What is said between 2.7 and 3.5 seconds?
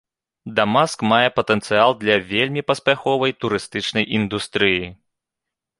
паспяховай